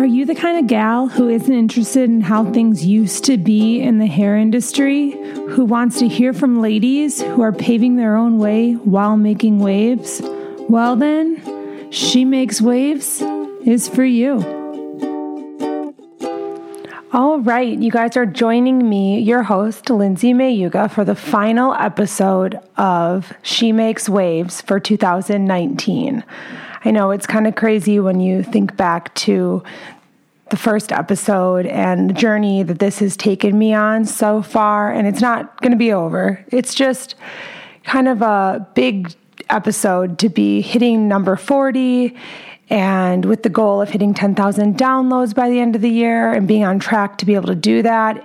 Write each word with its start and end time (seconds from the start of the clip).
Are 0.00 0.06
you 0.06 0.24
the 0.24 0.34
kind 0.34 0.58
of 0.58 0.66
gal 0.66 1.08
who 1.08 1.28
isn't 1.28 1.52
interested 1.52 2.08
in 2.08 2.22
how 2.22 2.50
things 2.50 2.86
used 2.86 3.22
to 3.24 3.36
be 3.36 3.82
in 3.82 3.98
the 3.98 4.06
hair 4.06 4.34
industry? 4.34 5.10
Who 5.10 5.66
wants 5.66 5.98
to 5.98 6.08
hear 6.08 6.32
from 6.32 6.62
ladies 6.62 7.20
who 7.20 7.42
are 7.42 7.52
paving 7.52 7.96
their 7.96 8.16
own 8.16 8.38
way 8.38 8.72
while 8.72 9.18
making 9.18 9.58
waves? 9.58 10.22
Well, 10.70 10.96
then, 10.96 11.92
She 11.92 12.24
Makes 12.24 12.62
Waves 12.62 13.20
is 13.66 13.88
for 13.88 14.02
you. 14.02 14.38
All 17.12 17.40
right, 17.40 17.78
you 17.78 17.90
guys 17.90 18.16
are 18.16 18.24
joining 18.24 18.88
me, 18.88 19.20
your 19.20 19.42
host, 19.42 19.90
Lindsay 19.90 20.32
Mayuga, 20.32 20.90
for 20.90 21.04
the 21.04 21.14
final 21.14 21.74
episode 21.74 22.58
of 22.78 23.34
She 23.42 23.70
Makes 23.70 24.08
Waves 24.08 24.62
for 24.62 24.80
2019. 24.80 26.24
I 26.84 26.90
know 26.90 27.10
it's 27.10 27.26
kind 27.26 27.46
of 27.46 27.54
crazy 27.54 28.00
when 28.00 28.20
you 28.20 28.42
think 28.42 28.76
back 28.76 29.14
to 29.16 29.62
the 30.48 30.56
first 30.56 30.92
episode 30.92 31.66
and 31.66 32.10
the 32.10 32.14
journey 32.14 32.62
that 32.62 32.78
this 32.78 32.98
has 32.98 33.16
taken 33.16 33.58
me 33.58 33.74
on 33.74 34.04
so 34.04 34.42
far, 34.42 34.90
and 34.90 35.06
it's 35.06 35.20
not 35.20 35.60
going 35.60 35.72
to 35.72 35.78
be 35.78 35.92
over. 35.92 36.44
It's 36.48 36.74
just 36.74 37.14
kind 37.84 38.08
of 38.08 38.22
a 38.22 38.66
big 38.74 39.14
episode 39.50 40.18
to 40.20 40.28
be 40.28 40.60
hitting 40.60 41.06
number 41.06 41.36
40 41.36 42.16
and 42.70 43.24
with 43.24 43.42
the 43.42 43.48
goal 43.48 43.82
of 43.82 43.90
hitting 43.90 44.14
10,000 44.14 44.76
downloads 44.78 45.34
by 45.34 45.50
the 45.50 45.58
end 45.58 45.74
of 45.74 45.82
the 45.82 45.90
year 45.90 46.32
and 46.32 46.46
being 46.46 46.64
on 46.64 46.78
track 46.78 47.18
to 47.18 47.26
be 47.26 47.34
able 47.34 47.48
to 47.48 47.54
do 47.54 47.82
that 47.82 48.22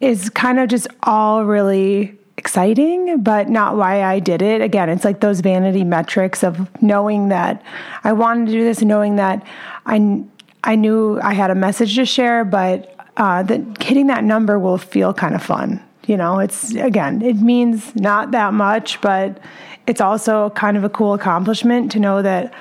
is 0.00 0.28
kind 0.30 0.58
of 0.58 0.68
just 0.68 0.88
all 1.04 1.44
really 1.44 2.18
exciting, 2.40 3.22
but 3.22 3.50
not 3.50 3.76
why 3.76 4.02
I 4.02 4.18
did 4.18 4.40
it. 4.40 4.62
Again, 4.62 4.88
it's 4.88 5.04
like 5.04 5.20
those 5.20 5.40
vanity 5.40 5.84
metrics 5.84 6.42
of 6.42 6.54
knowing 6.82 7.28
that 7.28 7.62
I 8.02 8.12
wanted 8.14 8.46
to 8.46 8.52
do 8.52 8.64
this, 8.64 8.80
knowing 8.80 9.16
that 9.16 9.46
I 9.84 10.24
I 10.64 10.74
knew 10.74 11.20
I 11.22 11.34
had 11.34 11.50
a 11.50 11.54
message 11.54 11.94
to 11.96 12.06
share, 12.06 12.44
but 12.44 12.96
uh, 13.16 13.42
that 13.42 13.82
hitting 13.82 14.06
that 14.08 14.24
number 14.24 14.58
will 14.58 14.78
feel 14.78 15.12
kind 15.12 15.34
of 15.34 15.42
fun. 15.42 15.82
You 16.06 16.16
know, 16.16 16.38
it's 16.40 16.74
again, 16.74 17.20
it 17.20 17.36
means 17.36 17.94
not 17.94 18.30
that 18.30 18.54
much, 18.54 19.00
but 19.02 19.38
it's 19.86 20.00
also 20.00 20.50
kind 20.50 20.76
of 20.78 20.84
a 20.84 20.88
cool 20.88 21.12
accomplishment 21.12 21.92
to 21.92 21.98
know 22.00 22.22
that 22.22 22.54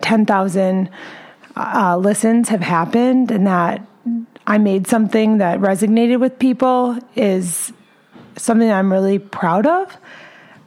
ten 0.00 0.24
thousand 0.24 0.88
uh, 1.54 1.96
listens 1.98 2.48
have 2.48 2.62
happened 2.62 3.30
and 3.30 3.46
that 3.46 3.86
I 4.46 4.56
made 4.56 4.86
something 4.86 5.38
that 5.38 5.60
resonated 5.60 6.18
with 6.18 6.38
people 6.38 6.98
is 7.14 7.72
something 8.40 8.70
I'm 8.70 8.92
really 8.92 9.18
proud 9.18 9.66
of. 9.66 9.96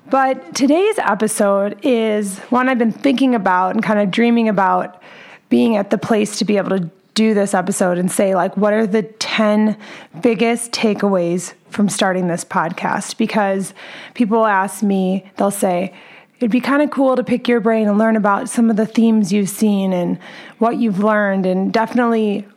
But 0.10 0.54
today's 0.54 1.00
episode 1.00 1.80
is 1.82 2.38
one 2.50 2.70
I've 2.70 2.78
been 2.78 2.92
thinking 2.92 3.34
about 3.36 3.74
and 3.74 3.84
kind 3.84 4.00
of 4.00 4.12
dreaming 4.12 4.48
about 4.48 5.02
being 5.50 5.76
at 5.76 5.90
the 5.90 5.98
place 5.98 6.38
to 6.40 6.46
be 6.46 6.58
able 6.58 6.78
to 6.78 6.90
do 7.14 7.34
this 7.34 7.54
episode 7.54 7.98
and 7.98 8.12
say, 8.12 8.36
like, 8.36 8.56
what 8.58 8.74
are 8.74 8.88
the 8.88 9.04
10 9.04 9.78
biggest 10.22 10.72
takeaways 10.72 11.54
from 11.70 11.90
starting 11.90 12.28
this 12.28 12.44
podcast? 12.44 13.18
Because 13.18 13.74
people 14.14 14.46
ask 14.46 14.84
me, 14.84 15.32
they'll 15.38 15.52
say, 15.52 15.94
it'd 16.38 16.52
be 16.52 16.60
kind 16.60 16.82
of 16.82 16.92
cool 16.92 17.16
to 17.16 17.24
pick 17.24 17.48
your 17.48 17.60
brain 17.60 17.88
and 17.88 17.98
learn 17.98 18.16
about 18.16 18.50
some 18.50 18.70
of 18.70 18.76
the 18.76 18.86
themes 18.86 19.32
you've 19.32 19.50
seen 19.50 19.94
and 19.94 20.18
what 20.58 20.78
you've 20.78 21.00
learned. 21.00 21.46
And 21.46 21.72
definitely 21.72 22.48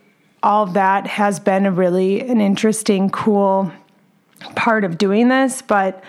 all 0.43 0.65
of 0.65 0.75
that 0.75 1.07
has 1.07 1.39
been 1.39 1.67
a 1.67 1.71
really 1.71 2.21
an 2.21 2.41
interesting, 2.41 3.11
cool 3.11 3.71
part 4.55 4.85
of 4.85 4.99
doing 4.99 5.29
this, 5.29 5.63
but 5.63 6.03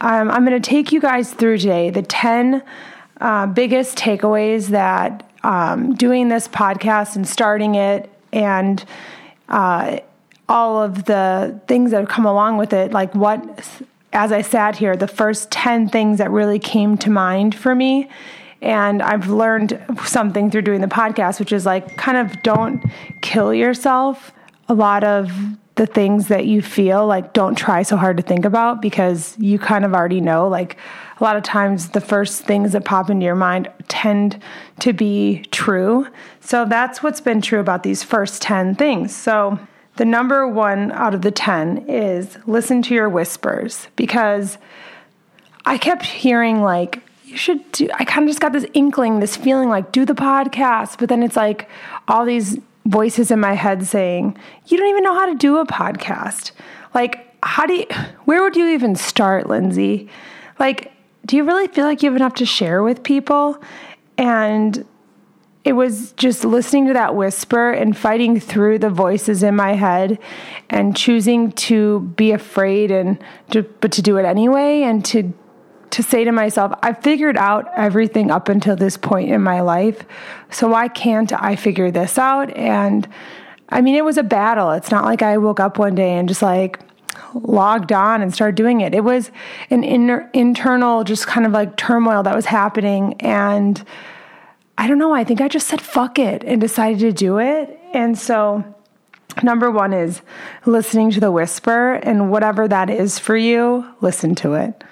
um, 0.00 0.30
I'm 0.30 0.44
going 0.44 0.60
to 0.60 0.68
take 0.68 0.92
you 0.92 1.00
guys 1.00 1.32
through 1.32 1.58
today 1.58 1.90
the 1.90 2.02
10 2.02 2.62
uh, 3.20 3.46
biggest 3.46 3.96
takeaways 3.96 4.68
that 4.68 5.28
um, 5.42 5.94
doing 5.94 6.28
this 6.28 6.48
podcast 6.48 7.16
and 7.16 7.26
starting 7.26 7.74
it 7.74 8.10
and 8.32 8.84
uh, 9.48 9.98
all 10.48 10.82
of 10.82 11.04
the 11.04 11.60
things 11.66 11.90
that 11.90 12.00
have 12.00 12.08
come 12.08 12.26
along 12.26 12.58
with 12.58 12.72
it, 12.72 12.92
like 12.92 13.14
what, 13.14 13.42
as 14.12 14.32
I 14.32 14.42
sat 14.42 14.76
here, 14.76 14.96
the 14.96 15.08
first 15.08 15.50
10 15.50 15.88
things 15.88 16.18
that 16.18 16.30
really 16.30 16.58
came 16.58 16.96
to 16.98 17.10
mind 17.10 17.54
for 17.54 17.74
me. 17.74 18.08
And 18.60 19.02
I've 19.02 19.28
learned 19.28 19.78
something 20.06 20.50
through 20.50 20.62
doing 20.62 20.80
the 20.80 20.86
podcast, 20.86 21.38
which 21.38 21.52
is 21.52 21.66
like 21.66 21.96
kind 21.96 22.16
of 22.16 22.42
don't 22.42 22.82
kill 23.20 23.52
yourself. 23.52 24.32
A 24.68 24.74
lot 24.74 25.04
of 25.04 25.30
the 25.76 25.86
things 25.86 26.28
that 26.28 26.46
you 26.46 26.62
feel 26.62 27.06
like 27.06 27.32
don't 27.32 27.56
try 27.56 27.82
so 27.82 27.96
hard 27.96 28.16
to 28.16 28.22
think 28.22 28.44
about 28.44 28.80
because 28.80 29.36
you 29.38 29.58
kind 29.58 29.84
of 29.84 29.92
already 29.92 30.20
know 30.20 30.46
like 30.46 30.76
a 31.18 31.24
lot 31.24 31.36
of 31.36 31.42
times 31.42 31.90
the 31.90 32.00
first 32.00 32.44
things 32.44 32.72
that 32.72 32.84
pop 32.84 33.10
into 33.10 33.24
your 33.24 33.34
mind 33.34 33.68
tend 33.88 34.40
to 34.80 34.92
be 34.92 35.44
true. 35.50 36.06
So 36.40 36.64
that's 36.64 37.02
what's 37.02 37.20
been 37.20 37.40
true 37.40 37.60
about 37.60 37.82
these 37.82 38.02
first 38.02 38.40
10 38.42 38.76
things. 38.76 39.14
So 39.14 39.58
the 39.96 40.04
number 40.04 40.46
one 40.46 40.92
out 40.92 41.14
of 41.14 41.22
the 41.22 41.30
10 41.30 41.88
is 41.88 42.36
listen 42.46 42.82
to 42.82 42.94
your 42.94 43.08
whispers 43.08 43.86
because 43.96 44.58
i 45.66 45.78
kept 45.78 46.04
hearing 46.04 46.62
like 46.62 47.00
you 47.24 47.36
should 47.36 47.70
do 47.72 47.88
i 47.94 48.04
kind 48.04 48.24
of 48.24 48.28
just 48.28 48.40
got 48.40 48.52
this 48.52 48.66
inkling 48.74 49.20
this 49.20 49.36
feeling 49.36 49.68
like 49.68 49.92
do 49.92 50.04
the 50.04 50.14
podcast. 50.14 50.98
But 50.98 51.08
then 51.08 51.22
it's 51.22 51.36
like 51.36 51.68
all 52.08 52.24
these 52.24 52.58
voices 52.86 53.30
in 53.30 53.40
my 53.40 53.54
head 53.54 53.86
saying, 53.86 54.36
You 54.66 54.78
don't 54.78 54.88
even 54.88 55.04
know 55.04 55.14
how 55.14 55.26
to 55.26 55.34
do 55.34 55.58
a 55.58 55.66
podcast. 55.66 56.52
Like, 56.94 57.34
how 57.42 57.66
do 57.66 57.74
you, 57.74 57.86
where 58.24 58.42
would 58.42 58.56
you 58.56 58.68
even 58.68 58.96
start, 58.96 59.48
Lindsay? 59.48 60.08
Like, 60.58 60.92
do 61.26 61.36
you 61.36 61.44
really 61.44 61.68
feel 61.68 61.84
like 61.84 62.02
you 62.02 62.10
have 62.10 62.16
enough 62.16 62.34
to 62.34 62.46
share 62.46 62.82
with 62.82 63.02
people? 63.02 63.62
And 64.16 64.86
it 65.64 65.72
was 65.72 66.12
just 66.12 66.44
listening 66.44 66.86
to 66.88 66.92
that 66.92 67.14
whisper 67.14 67.70
and 67.70 67.96
fighting 67.96 68.38
through 68.38 68.78
the 68.78 68.90
voices 68.90 69.42
in 69.42 69.56
my 69.56 69.72
head 69.72 70.18
and 70.68 70.94
choosing 70.94 71.52
to 71.52 72.00
be 72.16 72.32
afraid 72.32 72.90
and 72.90 73.22
to, 73.50 73.62
but 73.62 73.90
to 73.92 74.02
do 74.02 74.18
it 74.18 74.26
anyway 74.26 74.82
and 74.82 75.04
to 75.06 75.32
to 75.94 76.02
say 76.02 76.24
to 76.24 76.32
myself, 76.32 76.72
I've 76.82 76.98
figured 76.98 77.36
out 77.36 77.70
everything 77.76 78.30
up 78.30 78.48
until 78.48 78.74
this 78.74 78.96
point 78.96 79.30
in 79.30 79.42
my 79.42 79.60
life. 79.60 80.04
So 80.50 80.68
why 80.68 80.88
can't 80.88 81.32
I 81.32 81.54
figure 81.54 81.92
this 81.92 82.18
out? 82.18 82.50
And 82.56 83.08
I 83.68 83.80
mean, 83.80 83.94
it 83.94 84.04
was 84.04 84.18
a 84.18 84.24
battle. 84.24 84.72
It's 84.72 84.90
not 84.90 85.04
like 85.04 85.22
I 85.22 85.38
woke 85.38 85.60
up 85.60 85.78
one 85.78 85.94
day 85.94 86.18
and 86.18 86.28
just 86.28 86.42
like 86.42 86.80
logged 87.32 87.92
on 87.92 88.22
and 88.22 88.34
started 88.34 88.56
doing 88.56 88.80
it. 88.80 88.92
It 88.92 89.04
was 89.04 89.30
an 89.70 89.84
inner, 89.84 90.28
internal, 90.32 91.04
just 91.04 91.28
kind 91.28 91.46
of 91.46 91.52
like 91.52 91.76
turmoil 91.76 92.24
that 92.24 92.34
was 92.34 92.46
happening. 92.46 93.14
And 93.20 93.82
I 94.76 94.88
don't 94.88 94.98
know, 94.98 95.14
I 95.14 95.22
think 95.22 95.40
I 95.40 95.46
just 95.46 95.68
said 95.68 95.80
fuck 95.80 96.18
it 96.18 96.42
and 96.42 96.60
decided 96.60 96.98
to 97.00 97.12
do 97.12 97.38
it. 97.38 97.78
And 97.92 98.18
so, 98.18 98.64
number 99.44 99.70
one 99.70 99.92
is 99.92 100.22
listening 100.66 101.12
to 101.12 101.20
the 101.20 101.30
whisper, 101.30 101.94
and 101.94 102.32
whatever 102.32 102.66
that 102.66 102.90
is 102.90 103.20
for 103.20 103.36
you, 103.36 103.86
listen 104.00 104.34
to 104.36 104.54
it. 104.54 104.82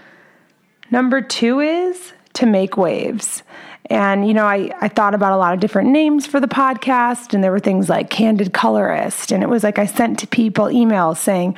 Number 0.92 1.22
two 1.22 1.60
is 1.60 2.12
to 2.34 2.44
make 2.44 2.76
waves. 2.76 3.42
And, 3.86 4.28
you 4.28 4.34
know, 4.34 4.44
I, 4.44 4.70
I 4.80 4.88
thought 4.88 5.14
about 5.14 5.32
a 5.32 5.38
lot 5.38 5.54
of 5.54 5.60
different 5.60 5.88
names 5.88 6.26
for 6.26 6.38
the 6.38 6.46
podcast, 6.46 7.32
and 7.32 7.42
there 7.42 7.50
were 7.50 7.60
things 7.60 7.88
like 7.88 8.10
Candid 8.10 8.52
Colorist. 8.52 9.32
And 9.32 9.42
it 9.42 9.48
was 9.48 9.64
like 9.64 9.78
I 9.78 9.86
sent 9.86 10.18
to 10.20 10.26
people 10.26 10.66
emails 10.66 11.16
saying, 11.16 11.56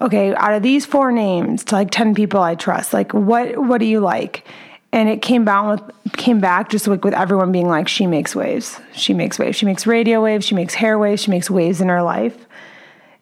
okay, 0.00 0.34
out 0.34 0.52
of 0.52 0.62
these 0.62 0.84
four 0.84 1.12
names 1.12 1.62
to 1.64 1.76
like 1.76 1.92
10 1.92 2.14
people 2.14 2.40
I 2.40 2.56
trust, 2.56 2.92
like 2.92 3.14
what 3.14 3.56
what 3.56 3.78
do 3.78 3.86
you 3.86 4.00
like? 4.00 4.46
And 4.92 5.08
it 5.08 5.22
came 5.22 5.44
back 5.44 5.64
with 5.66 6.12
came 6.12 6.40
back 6.40 6.68
just 6.68 6.86
like 6.88 7.04
with 7.04 7.14
everyone 7.14 7.52
being 7.52 7.68
like, 7.68 7.88
she 7.88 8.06
makes 8.06 8.34
waves. 8.34 8.80
She 8.92 9.14
makes 9.14 9.38
waves. 9.38 9.56
She 9.56 9.66
makes 9.66 9.86
radio 9.86 10.22
waves, 10.22 10.44
she 10.44 10.54
makes 10.54 10.74
hair 10.74 10.98
waves, 10.98 11.22
she 11.22 11.30
makes 11.30 11.48
waves 11.48 11.80
in 11.80 11.88
her 11.88 12.02
life. 12.02 12.36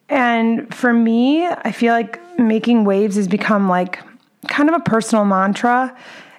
And 0.09 0.73
for 0.73 0.91
me, 0.91 1.45
I 1.45 1.71
feel 1.71 1.93
like 1.93 2.19
making 2.39 2.83
waves 2.83 3.15
has 3.15 3.27
become 3.27 3.69
like 3.69 3.99
kind 4.47 4.69
of 4.69 4.75
a 4.75 4.79
personal 4.79 5.25
mantra. 5.25 5.95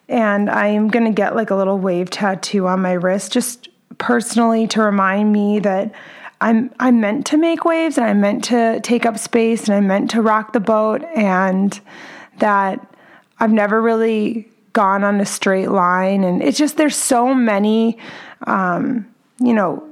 And 0.09 0.49
I'm 0.49 0.89
going 0.89 1.05
to 1.05 1.11
get 1.11 1.35
like 1.35 1.51
a 1.51 1.57
little 1.57 1.79
wave 1.79 2.11
tattoo 2.11 2.67
on 2.67 2.81
my 2.81 2.93
wrist 2.93 3.33
just 3.33 3.69
personally 3.99 4.67
to 4.69 4.83
remind 4.83 5.33
me 5.33 5.59
that 5.61 5.95
I'm 6.41 6.71
I'm 6.79 7.01
meant 7.01 7.27
to 7.27 7.39
make 7.39 7.65
waves 7.65 7.97
and 7.97 8.07
I'm 8.07 8.21
meant 8.21 8.45
to 8.45 8.81
take 8.81 9.07
up 9.07 9.19
space 9.19 9.65
and 9.65 9.75
I'm 9.75 9.87
meant 9.87 10.11
to 10.11 10.23
rock 10.23 10.53
the 10.53 10.61
boat 10.61 11.03
and 11.15 11.79
that 12.39 12.87
I've 13.41 13.53
never 13.53 13.81
really 13.81 14.49
gone 14.75 15.03
on 15.03 15.21
a 15.21 15.25
straight 15.25 15.71
line 15.71 16.25
and 16.25 16.43
it's 16.43 16.59
just 16.59 16.77
there's 16.77 16.97
so 16.97 17.35
many 17.35 17.99
um, 18.47 19.07
you 19.41 19.55
know 19.55 19.83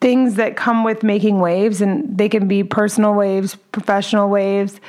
things 0.00 0.34
that 0.34 0.56
come 0.56 0.84
with 0.84 1.02
making 1.02 1.40
waves 1.40 1.80
and 1.80 2.16
they 2.16 2.28
can 2.28 2.46
be 2.46 2.62
personal 2.62 3.14
waves, 3.14 3.56
professional 3.72 4.28
waves 4.28 4.80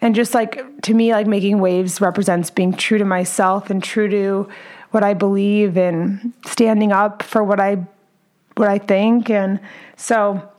and 0.00 0.14
just 0.14 0.34
like 0.34 0.82
to 0.82 0.94
me 0.94 1.12
like 1.12 1.26
making 1.26 1.60
waves 1.60 2.00
represents 2.00 2.50
being 2.50 2.72
true 2.72 2.98
to 2.98 3.04
myself 3.04 3.70
and 3.70 3.82
true 3.82 4.08
to 4.08 4.48
what 4.90 5.02
I 5.02 5.14
believe 5.14 5.76
and 5.76 6.32
standing 6.46 6.92
up 6.92 7.22
for 7.22 7.42
what 7.42 7.60
I 7.60 7.86
what 8.56 8.68
I 8.68 8.78
think. 8.78 9.28
And 9.28 9.60
so 9.96 10.50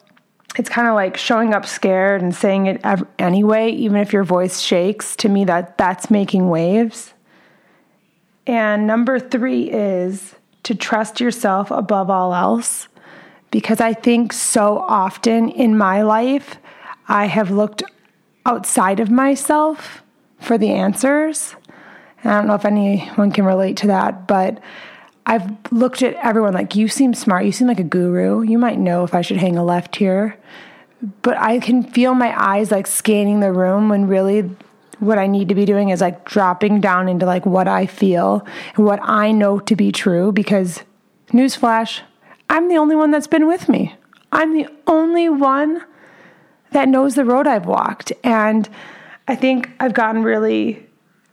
it's 0.57 0.69
kind 0.69 0.87
of 0.87 0.93
like 0.93 1.17
showing 1.17 1.53
up 1.53 1.65
scared 1.65 2.21
and 2.21 2.33
saying 2.35 2.67
it 2.67 2.83
anyway 3.19 3.71
even 3.71 3.97
if 3.97 4.13
your 4.13 4.23
voice 4.23 4.59
shakes 4.59 5.15
to 5.17 5.29
me 5.29 5.45
that 5.45 5.77
that's 5.77 6.09
making 6.11 6.49
waves. 6.49 7.13
And 8.45 8.87
number 8.87 9.19
3 9.19 9.71
is 9.71 10.35
to 10.63 10.73
trust 10.73 11.19
yourself 11.19 11.69
above 11.69 12.09
all 12.09 12.33
else 12.33 12.87
because 13.51 13.79
I 13.79 13.93
think 13.93 14.33
so 14.33 14.79
often 14.87 15.49
in 15.49 15.77
my 15.77 16.01
life, 16.01 16.57
I 17.07 17.25
have 17.25 17.51
looked 17.51 17.83
outside 18.47 18.99
of 18.99 19.11
myself 19.11 20.01
for 20.39 20.57
the 20.57 20.71
answers. 20.71 21.55
And 22.23 22.31
I 22.31 22.37
don't 22.37 22.47
know 22.47 22.55
if 22.55 22.65
anyone 22.65 23.31
can 23.31 23.45
relate 23.45 23.77
to 23.77 23.87
that, 23.87 24.25
but 24.27 24.59
I've 25.25 25.51
looked 25.71 26.01
at 26.01 26.15
everyone 26.15 26.53
like, 26.53 26.75
you 26.75 26.87
seem 26.87 27.13
smart. 27.13 27.45
You 27.45 27.51
seem 27.51 27.67
like 27.67 27.81
a 27.81 27.83
guru. 27.83 28.41
You 28.41 28.57
might 28.57 28.79
know 28.79 29.03
if 29.03 29.13
I 29.13 29.21
should 29.21 29.37
hang 29.37 29.57
a 29.57 29.63
left 29.63 29.97
here. 29.97 30.37
But 31.21 31.37
I 31.37 31.59
can 31.59 31.83
feel 31.83 32.15
my 32.15 32.33
eyes 32.41 32.71
like 32.71 32.87
scanning 32.87 33.41
the 33.41 33.51
room 33.51 33.89
when 33.89 34.07
really 34.07 34.49
what 34.99 35.17
I 35.17 35.27
need 35.27 35.49
to 35.49 35.55
be 35.55 35.65
doing 35.65 35.89
is 35.89 36.01
like 36.01 36.25
dropping 36.25 36.81
down 36.81 37.07
into 37.07 37.25
like 37.25 37.45
what 37.45 37.67
I 37.67 37.85
feel 37.85 38.47
and 38.75 38.85
what 38.85 38.99
I 39.03 39.31
know 39.31 39.59
to 39.59 39.75
be 39.75 39.91
true 39.91 40.31
because 40.31 40.81
newsflash, 41.31 41.99
I'm 42.49 42.69
the 42.69 42.77
only 42.77 42.95
one 42.95 43.11
that's 43.11 43.27
been 43.27 43.45
with 43.45 43.69
me. 43.69 43.93
I'm 44.31 44.53
the 44.53 44.67
only 44.87 45.29
one 45.29 45.83
that 46.71 46.87
knows 46.89 47.15
the 47.15 47.25
road 47.25 47.47
I've 47.47 47.65
walked. 47.65 48.11
And 48.23 48.67
I 49.27 49.35
think 49.35 49.69
I've 49.79 49.93
gotten 49.93 50.23
really, 50.23 50.85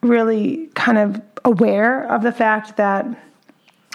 really 0.03 0.69
kind 0.75 0.99
of 0.99 1.21
aware 1.45 2.11
of 2.11 2.23
the 2.23 2.33
fact 2.33 2.77
that 2.77 3.07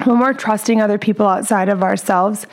when 0.03 0.19
we're 0.19 0.33
trusting 0.33 0.81
other 0.81 0.97
people 0.97 1.27
outside 1.27 1.69
of 1.69 1.83
ourselves, 1.83 2.47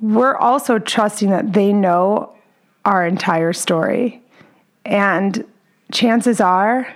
we're 0.00 0.36
also 0.36 0.78
trusting 0.78 1.30
that 1.30 1.52
they 1.52 1.72
know 1.72 2.32
our 2.84 3.06
entire 3.06 3.52
story. 3.52 4.22
And 4.84 5.44
chances 5.92 6.40
are 6.40 6.94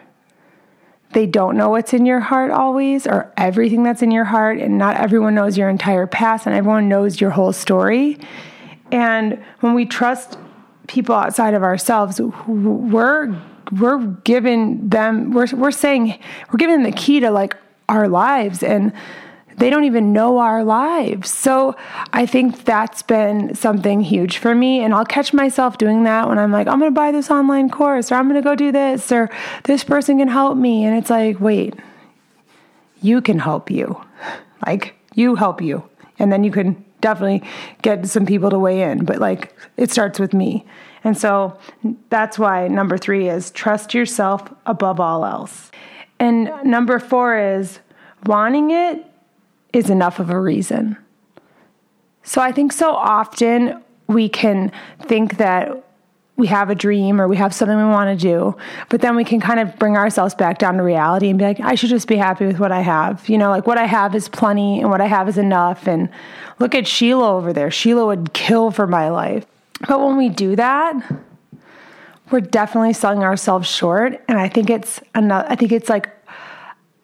they 1.15 1.27
don't 1.27 1.57
know 1.57 1.71
what's 1.71 1.93
in 1.93 2.05
your 2.07 2.21
heart 2.21 2.51
always 2.51 3.07
or 3.07 3.33
everything 3.37 3.85
that's 3.85 4.03
in 4.03 4.11
your 4.11 4.25
heart 4.25 4.59
and 4.59 4.77
not 4.79 4.97
everyone 4.97 5.35
knows 5.35 5.57
your 5.57 5.69
entire 5.69 6.07
past 6.07 6.47
and 6.47 6.55
everyone 6.55 6.89
knows 6.89 7.21
your 7.21 7.31
whole 7.31 7.53
story 7.53 8.19
and 8.91 9.43
when 9.61 9.75
we 9.75 9.87
trust 9.87 10.37
people 10.87 11.15
outside 11.15 11.55
of 11.55 11.63
ourselves 11.63 12.21
we're 12.47 13.35
we're 13.81 13.99
giving 14.25 14.89
them 14.89 15.33
we're 15.33 15.47
we're 15.55 15.71
saying 15.71 16.19
we're 16.53 16.59
giving 16.59 16.83
them 16.83 16.91
the 16.91 16.97
key 16.97 17.21
to 17.21 17.31
like 17.31 17.57
our 17.89 18.09
lives 18.09 18.63
and 18.63 18.93
they 19.57 19.71
don't 19.71 19.85
even 19.85 20.13
know 20.13 20.39
our 20.39 20.65
lives. 20.65 21.31
So 21.31 21.77
I 22.13 22.27
think 22.27 22.65
that's 22.65 23.03
been 23.03 23.55
something 23.55 24.01
huge 24.01 24.39
for 24.39 24.55
me. 24.55 24.81
And 24.81 24.95
I'll 24.95 25.05
catch 25.05 25.33
myself 25.33 25.79
doing 25.79 26.05
that 26.05 26.29
when 26.29 26.39
I'm 26.39 26.51
like, 26.51 26.67
I'm 26.67 26.79
going 26.79 26.91
to 26.91 26.95
buy 26.95 27.13
this 27.13 27.31
online 27.31 27.71
course 27.71 28.11
or 28.11 28.17
I'm 28.17 28.29
going 28.29 28.41
to 28.41 28.45
go 28.45 28.55
do 28.55 28.73
this 28.73 29.13
or 29.13 29.31
this 29.65 29.85
person 29.85 30.19
can 30.19 30.29
help 30.29 30.57
me. 30.57 30.85
And 30.85 30.97
it's 30.97 31.11
like, 31.11 31.41
wait, 31.41 31.75
you 33.01 33.21
can 33.21 33.39
help 33.39 33.71
you. 33.71 34.01
Like, 34.67 34.95
you 35.15 35.37
help 35.37 35.63
you. 35.63 35.89
And 36.19 36.33
then 36.33 36.43
you 36.43 36.51
can 36.51 36.85
definitely 37.05 37.47
get 37.83 38.07
some 38.09 38.25
people 38.25 38.49
to 38.49 38.59
weigh 38.59 38.81
in. 38.81 39.05
But 39.05 39.19
like, 39.19 39.55
it 39.77 39.91
starts 39.91 40.19
with 40.19 40.33
me. 40.33 40.65
And 41.05 41.17
so 41.19 41.59
that's 42.09 42.39
why 42.39 42.67
number 42.67 42.97
three 42.97 43.29
is 43.29 43.51
trust 43.51 43.93
yourself 43.93 44.43
above 44.65 44.99
all 45.01 45.27
else. 45.27 45.71
And 46.19 46.51
number 46.65 46.99
four 46.99 47.37
is 47.37 47.81
wanting 48.25 48.71
it 48.71 49.05
is 49.75 49.91
enough 49.91 50.19
of 50.19 50.31
a 50.31 50.41
reason. 50.41 50.97
So 52.23 52.41
I 52.41 52.53
think 52.53 52.73
so 52.73 52.95
often 52.95 53.83
we 54.07 54.31
can 54.31 54.73
think 55.03 55.37
that 55.37 55.85
we 56.37 56.49
have 56.49 56.69
a 56.69 56.75
dream 56.75 57.21
or 57.21 57.29
we 57.29 57.37
have 57.37 57.55
something 57.55 57.77
we 57.77 57.85
want 57.85 58.19
to 58.19 58.23
do, 58.23 58.57
but 58.89 59.01
then 59.01 59.15
we 59.15 59.25
can 59.25 59.41
kind 59.41 59.61
of 59.61 59.79
bring 59.79 59.97
ourselves 59.97 60.35
back 60.35 60.59
down 60.59 60.77
to 60.77 60.83
reality 60.83 61.29
and 61.29 61.39
be 61.39 61.45
like, 61.45 61.61
I 61.61 61.77
should 61.77 61.91
just 61.91 62.09
be 62.09 62.17
happy 62.17 62.45
with 62.45 62.59
what 62.59 62.73
I 62.73 62.81
have. 62.81 63.29
You 63.29 63.39
know, 63.39 63.51
like 63.51 63.67
what 63.67 63.79
I 63.79 63.87
have 63.87 64.15
is 64.15 64.29
plenty 64.29 64.81
and 64.81 64.91
what 64.91 65.01
I 65.01 65.07
have 65.07 65.29
is 65.29 65.39
enough. 65.39 65.87
And 65.87 66.09
look 66.59 66.75
at 66.75 66.89
Sheila 66.89 67.37
over 67.37 67.53
there. 67.53 67.71
Sheila 67.71 68.07
would 68.07 68.33
kill 68.33 68.73
for 68.73 68.87
my 68.87 69.11
life. 69.11 69.47
But 69.89 70.01
when 70.01 70.17
we 70.17 70.29
do 70.29 70.57
that, 70.57 70.95
we're 72.31 72.41
definitely 72.41 72.95
selling 72.95 73.23
ourselves 73.23 73.69
short. 73.69 74.21
And 74.27 74.39
I 74.39 74.49
think 74.49 74.71
it's 74.71 75.01
another, 75.15 75.47
I 75.49 75.55
think 75.55 75.71
it's 75.71 75.89
like 75.89 76.11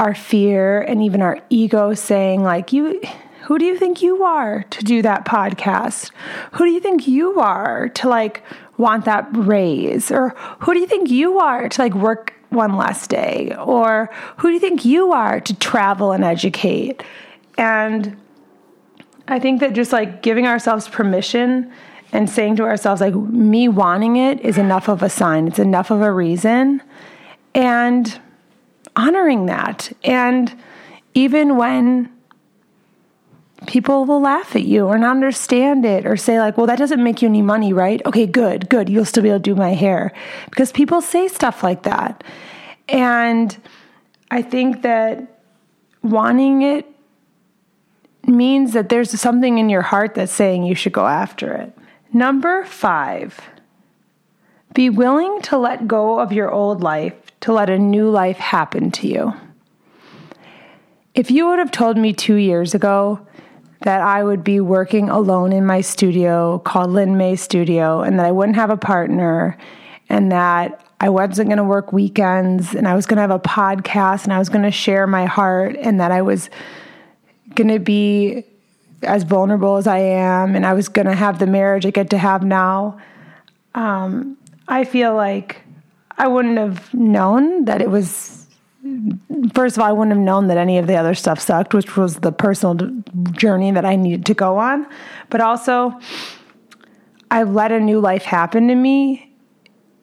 our 0.01 0.15
fear 0.15 0.81
and 0.81 1.03
even 1.03 1.23
our 1.23 1.41
ego 1.51 1.95
saying 1.95 2.43
like 2.43 2.73
you 2.73 3.01
who 3.43 3.59
do 3.59 3.65
you 3.65 3.79
think 3.79 4.03
you 4.03 4.23
are 4.23 4.65
to 4.71 4.85
do 4.85 5.03
that 5.03 5.25
podcast? 5.25 6.11
Who 6.53 6.65
do 6.65 6.71
you 6.71 6.81
think 6.81 7.09
you 7.09 7.41
are 7.41 7.89
to 7.91 8.09
like 8.09 8.43
want 8.77 9.05
that 9.05 9.29
raise? 9.33 10.11
Or 10.11 10.31
who 10.61 10.75
do 10.75 10.81
you 10.81 10.87
think 10.87 11.11
you 11.11 11.39
are 11.39 11.69
to 11.69 11.83
like 11.83 11.95
work 11.95 12.35
one 12.51 12.77
less 12.77 13.07
day? 13.07 13.55
Or 13.59 14.11
who 14.39 14.49
do 14.49 14.55
you 14.55 14.61
think 14.61 14.85
you 14.85 15.13
are 15.13 15.41
to 15.41 15.55
travel 15.55 16.13
and 16.13 16.25
educate? 16.25 17.03
And 17.59 18.17
i 19.29 19.39
think 19.39 19.61
that 19.61 19.75
just 19.75 19.93
like 19.93 20.23
giving 20.23 20.47
ourselves 20.47 20.89
permission 20.89 21.71
and 22.13 22.29
saying 22.29 22.57
to 22.57 22.65
ourselves 22.65 23.01
like 23.01 23.15
me 23.15 23.69
wanting 23.69 24.17
it 24.17 24.41
is 24.41 24.59
enough 24.59 24.89
of 24.89 25.03
a 25.03 25.09
sign. 25.09 25.47
It's 25.47 25.59
enough 25.59 25.91
of 25.91 26.01
a 26.01 26.13
reason. 26.13 26.83
And 27.55 28.21
honoring 28.97 29.47
that. 29.47 29.93
And 30.05 30.57
even 31.15 31.57
when 31.57 32.11
people 33.67 34.05
will 34.05 34.21
laugh 34.21 34.57
at 34.57 34.65
you 34.65 34.87
or 34.87 34.99
not 34.99 35.11
understand 35.11 35.85
it 35.85 36.07
or 36.07 36.17
say 36.17 36.39
like 36.39 36.57
well 36.57 36.67
that 36.67 36.79
doesn't 36.79 37.03
make 37.03 37.23
you 37.23 37.29
any 37.29 37.43
money 37.43 37.73
right? 37.73 38.05
Okay 38.07 38.27
good 38.27 38.69
good. 38.69 38.89
You'll 38.89 39.05
still 39.05 39.23
be 39.23 39.29
able 39.29 39.39
to 39.39 39.43
do 39.43 39.55
my 39.55 39.75
hair. 39.75 40.13
Because 40.49 40.73
people 40.73 41.01
say 41.01 41.29
stuff 41.29 41.63
like 41.63 41.83
that. 41.85 42.25
And 42.89 43.57
i 44.31 44.43
think 44.43 44.83
that 44.83 45.41
wanting 46.03 46.63
it 46.63 46.87
means 48.27 48.73
that 48.73 48.89
there's 48.89 49.19
something 49.19 49.59
in 49.59 49.69
your 49.69 49.83
heart 49.83 50.15
that's 50.15 50.33
saying 50.33 50.63
you 50.63 50.75
should 50.75 50.93
go 50.93 51.07
after 51.07 51.53
it. 51.55 51.77
Number 52.13 52.65
five 52.65 53.41
be 54.73 54.89
willing 54.89 55.43
to 55.43 55.59
let 55.59 55.89
go 55.89 56.21
of 56.21 56.33
your 56.33 56.51
old 56.51 56.81
life 56.81 57.15
to 57.41 57.53
let 57.53 57.69
a 57.71 57.79
new 57.79 58.09
life 58.09 58.37
happen 58.37 58.91
to 58.93 59.09
you. 59.09 59.33
If 61.15 61.31
you 61.31 61.49
would 61.49 61.59
have 61.59 61.73
told 61.73 61.97
me 61.97 62.13
two 62.13 62.37
years 62.37 62.75
ago 62.75 63.27
that 63.83 64.01
I 64.03 64.23
would 64.23 64.45
be 64.45 64.61
working 64.61 65.09
alone 65.09 65.53
in 65.53 65.65
my 65.65 65.81
studio 65.81 66.59
called 66.59 66.91
LinMay 66.91 67.39
Studio 67.39 68.03
and 68.03 68.19
that 68.19 68.27
I 68.27 68.33
wouldn't 68.33 68.57
have 68.57 68.71
a 68.71 68.77
partner 68.77 69.57
and 70.09 70.31
that 70.33 70.85
I 71.01 71.09
wasn't 71.09 71.49
going 71.49 71.57
to 71.57 71.65
work 71.65 71.93
weekends 71.93 72.75
and 72.75 72.87
I 72.87 72.95
was 72.95 73.07
going 73.07 73.17
to 73.17 73.23
have 73.23 73.31
a 73.31 73.39
podcast 73.39 74.25
and 74.25 74.33
I 74.35 74.39
was 74.39 74.51
going 74.51 74.65
to 74.65 74.71
share 74.71 75.07
my 75.07 75.25
heart 75.25 75.77
and 75.77 75.99
that 75.99 76.13
I 76.13 76.21
was 76.21 76.51
going 77.55 77.69
to 77.69 77.79
be 77.79 78.45
as 79.03 79.23
vulnerable 79.23 79.77
as 79.77 79.87
I 79.87 79.99
am 79.99 80.55
and 80.55 80.67
I 80.67 80.75
was 80.75 80.89
going 80.89 81.07
to 81.07 81.15
have 81.15 81.39
the 81.39 81.47
marriage 81.47 81.87
I 81.87 81.91
get 81.91 82.11
to 82.11 82.19
have 82.19 82.43
now. 82.45 83.01
Um, 83.75 84.37
I 84.69 84.85
feel 84.85 85.15
like 85.15 85.63
I 86.19 86.29
wouldn't 86.29 86.59
have 86.59 86.93
known 86.93 87.65
that 87.65 87.81
it 87.81 87.91
was. 87.91 88.40
First 89.53 89.77
of 89.77 89.83
all, 89.83 89.89
I 89.89 89.93
wouldn't 89.93 90.17
have 90.17 90.25
known 90.25 90.47
that 90.47 90.57
any 90.57 90.79
of 90.79 90.87
the 90.87 90.97
other 90.97 91.15
stuff 91.15 91.39
sucked, 91.39 91.75
which 91.75 91.97
was 91.97 92.17
the 92.17 92.33
personal 92.33 92.75
journey 93.33 93.71
that 93.73 93.85
I 93.85 93.97
needed 93.97 94.25
to 94.27 94.35
go 94.35 94.57
on. 94.57 94.87
But 95.29 95.43
also, 95.43 95.99
I 97.31 97.43
let 97.43 97.73
a 97.73 97.81
new 97.81 98.01
life 98.01 98.23
happen 98.23 98.69
to 98.69 98.75
me, 98.75 99.35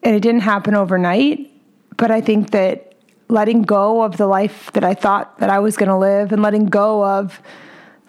and 0.02 0.14
it 0.14 0.20
didn't 0.20 0.42
happen 0.42 0.74
overnight. 0.74 1.50
But 1.96 2.12
I 2.12 2.20
think 2.20 2.50
that 2.52 2.94
letting 3.28 3.62
go 3.62 4.02
of 4.02 4.16
the 4.16 4.26
life 4.26 4.70
that 4.72 4.84
I 4.84 4.94
thought 4.94 5.38
that 5.40 5.50
I 5.50 5.58
was 5.58 5.76
going 5.76 5.88
to 5.88 5.96
live, 5.96 6.30
and 6.32 6.40
letting 6.40 6.66
go 6.66 7.04
of 7.04 7.42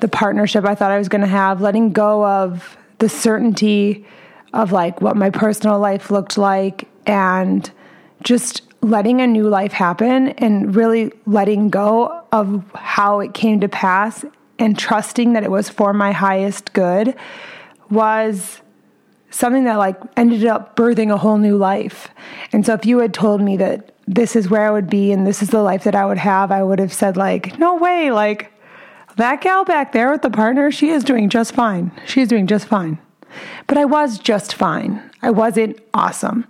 the 0.01 0.07
partnership 0.07 0.65
I 0.65 0.75
thought 0.75 0.91
I 0.91 0.99
was 0.99 1.09
going 1.09 1.21
to 1.21 1.27
have, 1.27 1.61
letting 1.61 1.91
go 1.91 2.25
of 2.25 2.77
the 2.99 3.09
certainty 3.09 4.05
of 4.53 4.71
like 4.71 5.01
what 5.01 5.17
my 5.17 5.31
personal 5.31 5.79
life 5.79 6.11
looked 6.11 6.37
like, 6.37 6.87
and 7.07 7.69
just 8.23 8.61
letting 8.81 9.21
a 9.21 9.27
new 9.27 9.47
life 9.47 9.71
happen 9.71 10.29
and 10.29 10.75
really 10.75 11.11
letting 11.25 11.69
go 11.69 12.23
of 12.31 12.63
how 12.73 13.19
it 13.19 13.33
came 13.33 13.59
to 13.59 13.67
pass 13.67 14.23
and 14.57 14.77
trusting 14.77 15.33
that 15.33 15.43
it 15.43 15.51
was 15.51 15.69
for 15.69 15.93
my 15.93 16.11
highest 16.11 16.73
good 16.73 17.15
was 17.89 18.61
something 19.31 19.65
that 19.65 19.75
like 19.75 19.99
ended 20.17 20.45
up 20.45 20.75
birthing 20.75 21.11
a 21.11 21.17
whole 21.17 21.37
new 21.37 21.57
life. 21.57 22.09
And 22.51 22.65
so 22.65 22.73
if 22.73 22.85
you 22.85 22.99
had 22.99 23.13
told 23.13 23.41
me 23.41 23.57
that 23.57 23.93
this 24.07 24.35
is 24.35 24.49
where 24.49 24.67
I 24.67 24.71
would 24.71 24.89
be 24.89 25.11
and 25.11 25.27
this 25.27 25.41
is 25.41 25.49
the 25.49 25.61
life 25.61 25.83
that 25.83 25.95
I 25.95 26.05
would 26.05 26.17
have, 26.17 26.51
I 26.51 26.63
would 26.63 26.79
have 26.79 26.93
said 26.93 27.15
like, 27.15 27.57
no 27.59 27.75
way, 27.75 28.11
like 28.11 28.51
that 29.17 29.41
gal 29.41 29.65
back 29.65 29.91
there 29.91 30.11
with 30.11 30.21
the 30.21 30.29
partner, 30.29 30.71
she 30.71 30.89
is 30.89 31.03
doing 31.03 31.29
just 31.29 31.53
fine. 31.53 31.91
She's 32.05 32.27
doing 32.27 32.47
just 32.47 32.67
fine. 32.67 32.97
But 33.67 33.77
I 33.77 33.85
was 33.85 34.17
just 34.17 34.55
fine. 34.55 35.01
I 35.21 35.29
wasn't 35.29 35.79
awesome. 35.93 36.47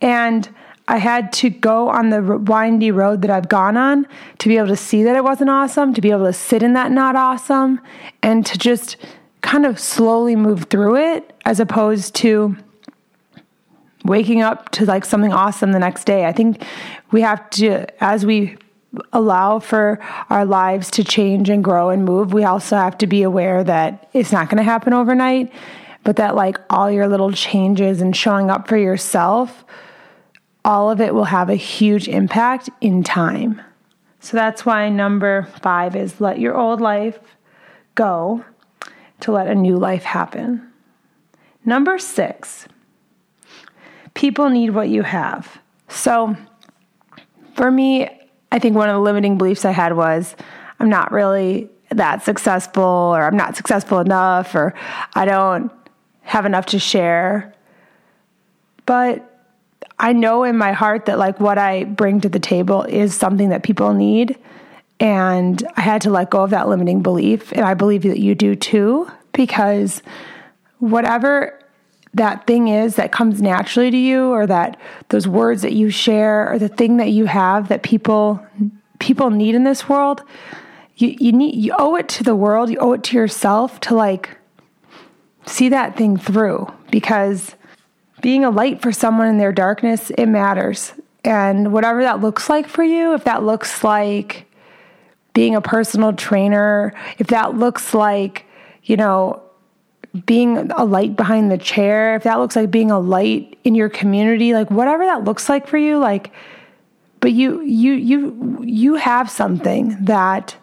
And 0.00 0.48
I 0.88 0.98
had 0.98 1.32
to 1.34 1.50
go 1.50 1.88
on 1.88 2.10
the 2.10 2.20
windy 2.20 2.90
road 2.90 3.22
that 3.22 3.30
I've 3.30 3.48
gone 3.48 3.76
on 3.76 4.06
to 4.38 4.48
be 4.48 4.58
able 4.58 4.68
to 4.68 4.76
see 4.76 5.02
that 5.04 5.16
it 5.16 5.24
wasn't 5.24 5.50
awesome, 5.50 5.94
to 5.94 6.00
be 6.00 6.10
able 6.10 6.26
to 6.26 6.32
sit 6.32 6.62
in 6.62 6.72
that 6.74 6.90
not 6.90 7.16
awesome, 7.16 7.80
and 8.22 8.44
to 8.46 8.58
just 8.58 8.96
kind 9.40 9.64
of 9.64 9.78
slowly 9.78 10.36
move 10.36 10.64
through 10.64 10.96
it 10.96 11.32
as 11.44 11.60
opposed 11.60 12.14
to 12.16 12.56
waking 14.04 14.42
up 14.42 14.70
to 14.70 14.84
like 14.84 15.04
something 15.04 15.32
awesome 15.32 15.72
the 15.72 15.78
next 15.78 16.04
day. 16.04 16.26
I 16.26 16.32
think 16.32 16.64
we 17.12 17.20
have 17.22 17.48
to, 17.50 17.86
as 18.02 18.26
we 18.26 18.56
allow 19.12 19.58
for 19.58 20.00
our 20.28 20.44
lives 20.44 20.90
to 20.90 21.04
change 21.04 21.48
and 21.48 21.62
grow 21.62 21.90
and 21.90 22.04
move, 22.04 22.32
we 22.32 22.44
also 22.44 22.76
have 22.76 22.98
to 22.98 23.06
be 23.06 23.22
aware 23.22 23.64
that 23.64 24.08
it's 24.12 24.32
not 24.32 24.48
going 24.48 24.58
to 24.58 24.64
happen 24.64 24.92
overnight 24.92 25.52
but 26.04 26.16
that 26.16 26.34
like 26.34 26.58
all 26.70 26.90
your 26.90 27.08
little 27.08 27.32
changes 27.32 28.00
and 28.00 28.16
showing 28.16 28.50
up 28.50 28.68
for 28.68 28.76
yourself, 28.76 29.64
all 30.64 30.90
of 30.90 31.00
it 31.00 31.14
will 31.14 31.24
have 31.24 31.50
a 31.50 31.56
huge 31.56 32.08
impact 32.08 32.70
in 32.80 33.02
time. 33.02 33.60
So 34.20 34.36
that's 34.36 34.64
why 34.64 34.88
number 34.88 35.48
five 35.60 35.96
is 35.96 36.20
let 36.20 36.38
your 36.38 36.56
old 36.56 36.80
life 36.80 37.18
go 37.94 38.44
to 39.20 39.32
let 39.32 39.48
a 39.48 39.54
new 39.54 39.76
life 39.76 40.04
happen. 40.04 40.70
Number 41.64 41.98
six, 41.98 42.66
people 44.14 44.48
need 44.50 44.70
what 44.70 44.88
you 44.88 45.02
have. 45.02 45.60
So 45.88 46.36
for 47.54 47.70
me, 47.70 48.08
I 48.50 48.58
think 48.58 48.76
one 48.76 48.88
of 48.88 48.94
the 48.94 49.00
limiting 49.00 49.38
beliefs 49.38 49.64
I 49.64 49.70
had 49.72 49.96
was 49.96 50.36
I'm 50.78 50.88
not 50.88 51.12
really 51.12 51.68
that 51.90 52.22
successful, 52.22 52.82
or 52.82 53.24
I'm 53.24 53.36
not 53.36 53.56
successful 53.56 53.98
enough, 53.98 54.54
or 54.54 54.74
I 55.14 55.24
don't 55.24 55.70
have 56.22 56.46
enough 56.46 56.66
to 56.66 56.78
share. 56.78 57.54
But 58.86 59.31
I 60.02 60.12
know 60.12 60.42
in 60.42 60.58
my 60.58 60.72
heart 60.72 61.06
that 61.06 61.18
like 61.18 61.38
what 61.38 61.58
I 61.58 61.84
bring 61.84 62.20
to 62.22 62.28
the 62.28 62.40
table 62.40 62.82
is 62.82 63.14
something 63.14 63.50
that 63.50 63.62
people 63.62 63.94
need. 63.94 64.36
And 64.98 65.62
I 65.76 65.80
had 65.80 66.02
to 66.02 66.10
let 66.10 66.28
go 66.28 66.42
of 66.42 66.50
that 66.50 66.68
limiting 66.68 67.02
belief. 67.02 67.52
And 67.52 67.62
I 67.62 67.74
believe 67.74 68.02
that 68.02 68.18
you 68.18 68.34
do 68.34 68.56
too, 68.56 69.08
because 69.32 70.02
whatever 70.80 71.58
that 72.14 72.46
thing 72.48 72.66
is 72.66 72.96
that 72.96 73.12
comes 73.12 73.40
naturally 73.40 73.92
to 73.92 73.96
you 73.96 74.30
or 74.30 74.44
that 74.46 74.76
those 75.10 75.28
words 75.28 75.62
that 75.62 75.72
you 75.72 75.88
share 75.88 76.52
or 76.52 76.58
the 76.58 76.68
thing 76.68 76.96
that 76.96 77.10
you 77.10 77.26
have 77.26 77.68
that 77.68 77.82
people 77.82 78.44
people 78.98 79.30
need 79.30 79.54
in 79.54 79.64
this 79.64 79.88
world 79.88 80.22
you 80.96 81.16
you 81.18 81.32
need 81.32 81.54
you 81.54 81.74
owe 81.78 81.96
it 81.96 82.08
to 82.08 82.22
the 82.22 82.36
world 82.36 82.68
you 82.68 82.76
owe 82.78 82.92
it 82.92 83.02
to 83.02 83.16
yourself 83.16 83.80
to 83.80 83.94
like 83.94 84.36
see 85.46 85.70
that 85.70 85.96
thing 85.96 86.18
through 86.18 86.70
because 86.90 87.54
being 88.22 88.44
a 88.44 88.50
light 88.50 88.80
for 88.80 88.92
someone 88.92 89.26
in 89.28 89.38
their 89.38 89.52
darkness, 89.52 90.10
it 90.10 90.26
matters. 90.26 90.92
And 91.24 91.72
whatever 91.72 92.02
that 92.02 92.20
looks 92.20 92.48
like 92.48 92.68
for 92.68 92.82
you, 92.82 93.14
if 93.14 93.24
that 93.24 93.42
looks 93.42 93.84
like 93.84 94.46
being 95.34 95.54
a 95.54 95.60
personal 95.60 96.12
trainer, 96.12 96.94
if 97.18 97.28
that 97.28 97.54
looks 97.54 97.94
like, 97.94 98.46
you 98.84 98.96
know, 98.96 99.42
being 100.26 100.70
a 100.72 100.84
light 100.84 101.16
behind 101.16 101.50
the 101.50 101.58
chair, 101.58 102.16
if 102.16 102.24
that 102.24 102.36
looks 102.36 102.56
like 102.56 102.70
being 102.70 102.90
a 102.90 102.98
light 102.98 103.58
in 103.64 103.74
your 103.74 103.88
community, 103.88 104.54
like 104.54 104.70
whatever 104.70 105.04
that 105.04 105.24
looks 105.24 105.48
like 105.48 105.66
for 105.66 105.78
you, 105.78 105.98
like 105.98 106.32
but 107.22 107.32
you 107.32 107.62
you 107.62 107.92
you 107.92 108.62
you 108.64 108.94
have 108.96 109.30
something 109.30 109.96
that 110.04 110.56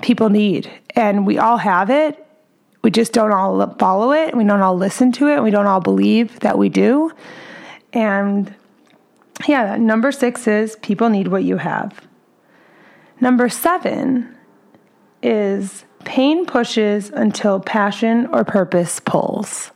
people 0.00 0.30
need 0.30 0.70
and 0.94 1.26
we 1.26 1.36
all 1.38 1.58
have 1.58 1.90
it 1.90 2.24
we 2.88 2.90
just 2.90 3.12
don't 3.12 3.32
all 3.32 3.68
follow 3.74 4.12
it. 4.12 4.34
We 4.34 4.44
don't 4.44 4.62
all 4.62 4.74
listen 4.74 5.12
to 5.12 5.28
it. 5.28 5.42
We 5.42 5.50
don't 5.50 5.66
all 5.66 5.78
believe 5.78 6.40
that 6.40 6.56
we 6.56 6.70
do. 6.70 7.12
And 7.92 8.54
yeah, 9.46 9.76
number 9.76 10.10
six 10.10 10.48
is 10.48 10.76
people 10.76 11.10
need 11.10 11.28
what 11.28 11.44
you 11.44 11.58
have. 11.58 12.00
Number 13.20 13.50
seven 13.50 14.34
is 15.22 15.84
pain 16.06 16.46
pushes 16.46 17.10
until 17.10 17.60
passion 17.60 18.26
or 18.28 18.42
purpose 18.42 19.00
pulls. 19.00 19.70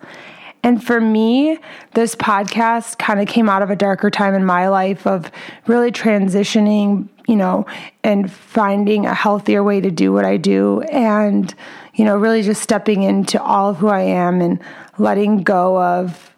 And 0.62 0.82
for 0.82 0.98
me, 0.98 1.58
this 1.92 2.14
podcast 2.14 2.96
kind 2.96 3.20
of 3.20 3.28
came 3.28 3.50
out 3.50 3.60
of 3.60 3.68
a 3.68 3.76
darker 3.76 4.08
time 4.08 4.32
in 4.32 4.46
my 4.46 4.68
life 4.68 5.06
of 5.06 5.30
really 5.66 5.92
transitioning, 5.92 7.10
you 7.28 7.36
know, 7.36 7.66
and 8.02 8.32
finding 8.32 9.04
a 9.04 9.12
healthier 9.12 9.62
way 9.62 9.82
to 9.82 9.90
do 9.90 10.14
what 10.14 10.24
I 10.24 10.38
do. 10.38 10.80
And 10.90 11.54
you 11.94 12.04
know, 12.04 12.16
really 12.16 12.42
just 12.42 12.62
stepping 12.62 13.02
into 13.02 13.40
all 13.42 13.70
of 13.70 13.78
who 13.78 13.88
I 13.88 14.00
am 14.00 14.40
and 14.40 14.60
letting 14.98 15.42
go 15.42 15.80
of 15.80 16.32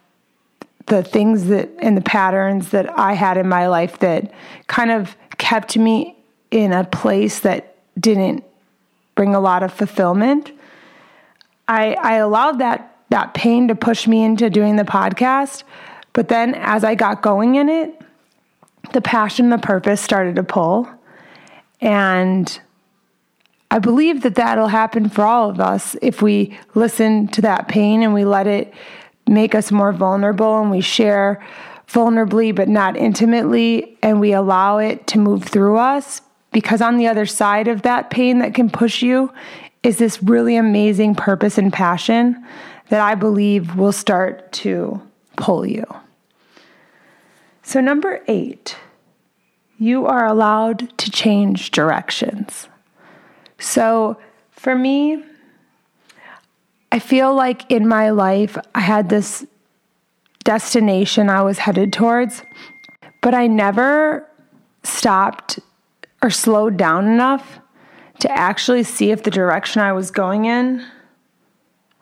the 0.87 1.02
things 1.02 1.46
that 1.46 1.70
and 1.78 1.96
the 1.96 2.02
patterns 2.02 2.70
that 2.70 2.99
I 2.99 3.14
had 3.14 3.37
in 3.37 3.49
my 3.49 3.68
life 3.68 3.99
that 4.00 4.32
kind 4.66 4.90
of 4.90 5.16
kept 5.38 5.76
me 5.76 6.16
in 6.50 6.73
a 6.73 6.84
place 6.84 7.40
that 7.40 7.76
didn't 7.99 8.44
bring 9.14 9.34
a 9.34 9.40
lot 9.40 9.62
of 9.62 9.73
fulfillment. 9.73 10.52
I 11.68 11.94
I 11.94 12.14
allowed 12.16 12.58
that 12.58 12.96
that 13.11 13.32
pain 13.34 13.68
to 13.68 13.75
push 13.75 14.06
me 14.06 14.25
into 14.25 14.50
doing 14.50 14.76
the 14.76 14.84
podcast, 14.84 15.62
but 16.12 16.28
then 16.28 16.54
as 16.54 16.84
I 16.84 16.94
got 16.94 17.23
going 17.23 17.54
in 17.54 17.68
it, 17.68 18.00
the 18.92 19.00
passion, 19.00 19.50
the 19.50 19.58
purpose 19.58 20.00
started 20.00 20.37
to 20.37 20.42
pull. 20.42 20.88
And 21.80 22.61
I 23.74 23.80
believe 23.80 24.22
that 24.22 24.36
that'll 24.36 24.68
happen 24.68 25.08
for 25.08 25.24
all 25.24 25.50
of 25.50 25.58
us 25.58 25.96
if 26.00 26.22
we 26.22 26.56
listen 26.76 27.26
to 27.32 27.40
that 27.40 27.66
pain 27.66 28.04
and 28.04 28.14
we 28.14 28.24
let 28.24 28.46
it 28.46 28.72
make 29.26 29.52
us 29.52 29.72
more 29.72 29.92
vulnerable 29.92 30.60
and 30.60 30.70
we 30.70 30.80
share 30.80 31.44
vulnerably 31.88 32.54
but 32.54 32.68
not 32.68 32.96
intimately 32.96 33.98
and 34.00 34.20
we 34.20 34.32
allow 34.32 34.78
it 34.78 35.08
to 35.08 35.18
move 35.18 35.42
through 35.42 35.76
us 35.76 36.20
because 36.52 36.80
on 36.80 36.98
the 36.98 37.08
other 37.08 37.26
side 37.26 37.66
of 37.66 37.82
that 37.82 38.10
pain 38.10 38.38
that 38.38 38.54
can 38.54 38.70
push 38.70 39.02
you 39.02 39.32
is 39.82 39.98
this 39.98 40.22
really 40.22 40.54
amazing 40.54 41.16
purpose 41.16 41.58
and 41.58 41.72
passion 41.72 42.46
that 42.90 43.00
I 43.00 43.16
believe 43.16 43.74
will 43.74 43.90
start 43.90 44.52
to 44.52 45.02
pull 45.34 45.66
you. 45.66 45.84
So, 47.64 47.80
number 47.80 48.22
eight, 48.28 48.76
you 49.80 50.06
are 50.06 50.26
allowed 50.26 50.96
to 50.98 51.10
change 51.10 51.72
directions. 51.72 52.68
So 53.58 54.18
for 54.50 54.75
me, 54.75 55.23
I 56.92 56.99
feel 56.99 57.34
like 57.34 57.70
in 57.70 57.88
my 57.88 58.11
life, 58.11 58.56
I 58.75 58.80
had 58.80 59.08
this 59.08 59.44
destination 60.44 61.28
I 61.28 61.42
was 61.42 61.58
headed 61.58 61.92
towards, 61.92 62.42
but 63.20 63.34
I 63.34 63.46
never 63.46 64.28
stopped 64.82 65.58
or 66.23 66.30
slowed 66.30 66.76
down 66.76 67.06
enough 67.06 67.58
to 68.20 68.30
actually 68.30 68.84
see 68.84 69.11
if 69.11 69.23
the 69.23 69.30
direction 69.30 69.82
I 69.82 69.92
was 69.92 70.11
going 70.11 70.44
in 70.44 70.87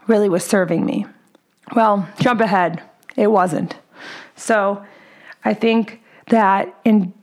really 0.06 0.28
was 0.28 0.44
serving 0.44 0.84
me. 0.84 1.06
Well, 1.74 2.08
jump 2.20 2.40
ahead, 2.40 2.82
it 3.16 3.28
wasn't. 3.28 3.76
So 4.36 4.84
I 5.44 5.54
think 5.54 6.02
that 6.28 6.74
in 6.84 7.14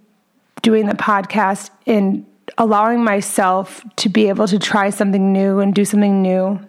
doing 0.61 0.87
the 0.87 0.95
podcast, 0.95 1.69
in 1.85 2.25
allowing 2.59 3.03
myself 3.03 3.83
to 3.95 4.09
be 4.09 4.27
able 4.27 4.47
to 4.47 4.59
try 4.59 4.89
something 4.89 5.31
new 5.31 5.59
and 5.59 5.73
do 5.73 5.85
something 5.85 6.21
new 6.21 6.59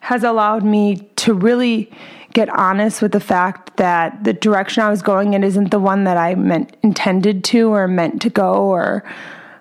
has 0.00 0.22
allowed 0.22 0.62
me 0.62 0.96
to 1.16 1.34
really 1.34 1.90
get 2.32 2.48
honest 2.50 3.02
with 3.02 3.12
the 3.12 3.20
fact 3.20 3.76
that 3.78 4.22
the 4.22 4.32
direction 4.32 4.82
I 4.82 4.90
was 4.90 5.02
going 5.02 5.34
in 5.34 5.42
isn't 5.42 5.70
the 5.70 5.78
one 5.78 6.04
that 6.04 6.16
I 6.16 6.34
meant 6.34 6.76
intended 6.82 7.42
to 7.44 7.72
or 7.72 7.88
meant 7.88 8.22
to 8.22 8.30
go 8.30 8.66
or 8.66 9.02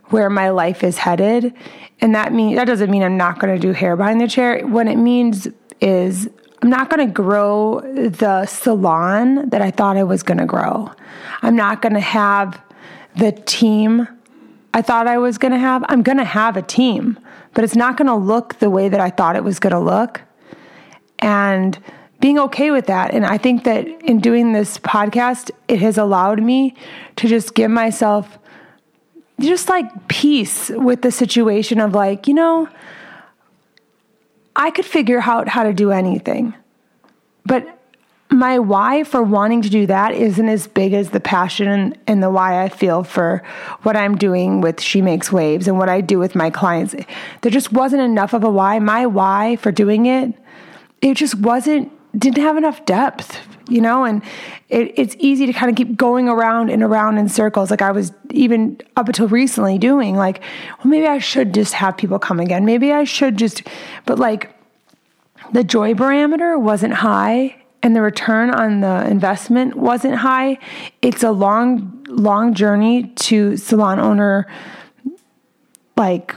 where 0.05 0.29
my 0.29 0.49
life 0.49 0.83
is 0.83 0.97
headed. 0.97 1.53
And 2.01 2.13
that 2.15 2.31
mean 2.33 2.55
that 2.55 2.65
doesn't 2.65 2.91
mean 2.91 3.03
I'm 3.03 3.17
not 3.17 3.39
going 3.39 3.53
to 3.53 3.59
do 3.59 3.73
hair 3.73 3.95
behind 3.95 4.21
the 4.21 4.27
chair. 4.27 4.65
What 4.67 4.87
it 4.87 4.97
means 4.97 5.47
is 5.81 6.29
I'm 6.61 6.69
not 6.69 6.89
going 6.89 7.05
to 7.05 7.11
grow 7.11 7.81
the 7.81 8.45
salon 8.45 9.49
that 9.49 9.61
I 9.61 9.71
thought 9.71 9.97
I 9.97 10.03
was 10.03 10.23
going 10.23 10.39
to 10.39 10.45
grow. 10.45 10.91
I'm 11.41 11.55
not 11.55 11.81
going 11.81 11.93
to 11.93 12.01
have 12.01 12.61
the 13.17 13.31
team 13.31 14.07
I 14.73 14.81
thought 14.81 15.07
I 15.07 15.17
was 15.17 15.37
going 15.37 15.51
to 15.51 15.57
have. 15.57 15.83
I'm 15.89 16.03
going 16.03 16.17
to 16.17 16.23
have 16.23 16.55
a 16.57 16.61
team, 16.61 17.19
but 17.53 17.63
it's 17.63 17.75
not 17.75 17.97
going 17.97 18.07
to 18.07 18.15
look 18.15 18.59
the 18.59 18.69
way 18.69 18.89
that 18.89 18.99
I 18.99 19.09
thought 19.09 19.35
it 19.35 19.43
was 19.43 19.59
going 19.59 19.73
to 19.73 19.79
look. 19.79 20.21
And 21.19 21.77
being 22.19 22.37
okay 22.39 22.71
with 22.71 22.87
that. 22.87 23.13
And 23.13 23.25
I 23.25 23.37
think 23.37 23.63
that 23.63 23.87
in 23.87 24.19
doing 24.19 24.51
this 24.53 24.77
podcast, 24.77 25.51
it 25.67 25.79
has 25.79 25.97
allowed 25.97 26.41
me 26.41 26.75
to 27.15 27.27
just 27.27 27.55
give 27.55 27.71
myself 27.71 28.37
just 29.39 29.69
like 29.69 30.07
peace 30.09 30.69
with 30.69 31.01
the 31.01 31.11
situation 31.11 31.79
of 31.79 31.93
like, 31.93 32.27
you 32.27 32.33
know, 32.33 32.67
I 34.55 34.71
could 34.71 34.85
figure 34.85 35.21
out 35.21 35.47
how 35.47 35.63
to 35.63 35.73
do 35.73 35.91
anything. 35.91 36.53
But 37.45 37.78
my 38.31 38.59
why 38.59 39.03
for 39.03 39.23
wanting 39.23 39.63
to 39.63 39.69
do 39.69 39.87
that 39.87 40.13
isn't 40.13 40.49
as 40.49 40.67
big 40.67 40.93
as 40.93 41.09
the 41.09 41.19
passion 41.19 41.95
and 42.05 42.21
the 42.21 42.29
why 42.29 42.63
I 42.63 42.69
feel 42.69 43.03
for 43.03 43.41
what 43.81 43.95
I'm 43.95 44.15
doing 44.15 44.61
with 44.61 44.79
She 44.81 45.01
Makes 45.01 45.31
Waves 45.31 45.67
and 45.67 45.79
what 45.79 45.89
I 45.89 46.01
do 46.01 46.19
with 46.19 46.35
my 46.35 46.51
clients. 46.51 46.95
There 47.41 47.51
just 47.51 47.73
wasn't 47.73 48.03
enough 48.03 48.33
of 48.33 48.43
a 48.43 48.49
why. 48.49 48.77
My 48.79 49.07
why 49.07 49.55
for 49.55 49.71
doing 49.71 50.05
it, 50.05 50.33
it 51.01 51.15
just 51.15 51.35
wasn't, 51.35 51.91
didn't 52.17 52.43
have 52.43 52.55
enough 52.55 52.85
depth, 52.85 53.39
you 53.67 53.81
know? 53.81 54.03
And 54.03 54.21
it, 54.69 54.93
it's 54.95 55.15
easy 55.17 55.47
to 55.47 55.53
kind 55.53 55.71
of 55.71 55.75
keep 55.75 55.97
going 55.97 56.29
around 56.29 56.69
and 56.69 56.83
around 56.83 57.17
in 57.17 57.29
circles. 57.29 57.71
Like 57.71 57.81
I 57.81 57.91
was 57.91 58.11
even 58.29 58.79
up 58.95 59.07
until 59.07 59.27
recently 59.27 59.79
doing, 59.79 60.15
like, 60.15 60.41
well, 60.77 60.91
maybe 60.91 61.07
I 61.07 61.17
should 61.17 61.51
just 61.51 61.73
have 61.73 61.97
people 61.97 62.19
come 62.19 62.39
again. 62.39 62.63
Maybe 62.63 62.93
I 62.93 63.05
should 63.05 63.37
just, 63.37 63.63
but 64.05 64.19
like, 64.19 64.53
the 65.51 65.63
joy 65.63 65.95
parameter 65.95 66.61
wasn't 66.61 66.93
high 66.93 67.58
and 67.81 67.95
the 67.95 68.01
return 68.01 68.49
on 68.49 68.81
the 68.81 69.07
investment 69.07 69.75
wasn't 69.75 70.15
high, 70.15 70.59
it's 71.01 71.23
a 71.23 71.31
long, 71.31 72.05
long 72.09 72.53
journey 72.53 73.03
to 73.15 73.55
salon 73.57 73.99
owner 73.99 74.47
like 75.95 76.35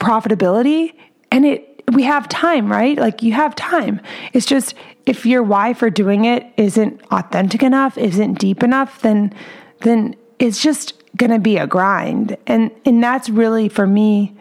profitability. 0.00 0.94
And 1.30 1.44
it 1.44 1.70
we 1.92 2.02
have 2.04 2.28
time, 2.28 2.70
right? 2.70 2.96
Like 2.96 3.22
you 3.22 3.32
have 3.32 3.54
time. 3.54 4.00
It's 4.32 4.46
just 4.46 4.74
if 5.06 5.26
your 5.26 5.42
why 5.42 5.74
for 5.74 5.90
doing 5.90 6.24
it 6.24 6.46
isn't 6.56 7.02
authentic 7.10 7.62
enough, 7.62 7.98
isn't 7.98 8.38
deep 8.38 8.62
enough, 8.62 9.02
then 9.02 9.32
then 9.80 10.16
it's 10.38 10.62
just 10.62 10.94
going 11.16 11.30
to 11.30 11.38
be 11.38 11.58
a 11.58 11.66
grind. 11.66 12.36
And 12.46 12.70
and 12.84 13.02
that's 13.02 13.28
really 13.28 13.68
for 13.68 13.86
me 13.86 14.34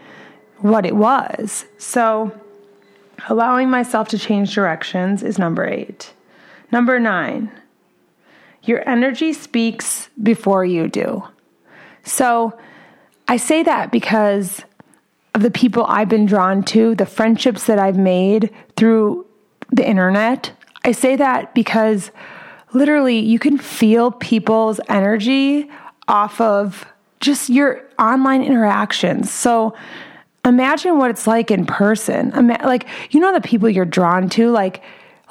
what 0.59 0.85
it 0.85 0.95
was. 0.95 1.65
So 1.77 2.31
allowing 3.27 3.69
myself 3.69 4.07
to 4.09 4.17
change 4.17 4.53
directions 4.53 5.23
is 5.23 5.37
number 5.37 5.65
8. 5.65 6.13
Number 6.73 6.99
9. 6.99 7.51
Your 8.63 8.89
energy 8.89 9.31
speaks 9.31 10.09
before 10.23 10.65
you 10.65 10.87
do. 10.87 11.23
So 12.03 12.57
I 13.27 13.37
say 13.37 13.61
that 13.61 13.91
because 13.91 14.63
of 15.35 15.43
the 15.43 15.51
people 15.51 15.85
I've 15.85 16.09
been 16.09 16.25
drawn 16.25 16.63
to, 16.63 16.95
the 16.95 17.05
friendships 17.05 17.67
that 17.67 17.77
I've 17.77 17.95
made 17.97 18.51
through 18.75 19.27
the 19.71 19.87
internet. 19.87 20.51
I 20.83 20.93
say 20.93 21.15
that 21.15 21.53
because 21.53 22.09
literally 22.73 23.19
you 23.19 23.37
can 23.37 23.59
feel 23.59 24.09
people's 24.09 24.79
energy 24.89 25.69
off 26.07 26.41
of 26.41 26.87
just 27.19 27.51
your 27.51 27.83
online 27.99 28.41
interactions. 28.41 29.31
So 29.31 29.75
imagine 30.43 30.97
what 30.97 31.11
it's 31.11 31.27
like 31.27 31.51
in 31.51 31.67
person. 31.67 32.31
Like, 32.63 32.87
you 33.11 33.19
know, 33.19 33.31
the 33.31 33.41
people 33.41 33.69
you're 33.69 33.85
drawn 33.85 34.27
to, 34.29 34.49
like, 34.49 34.81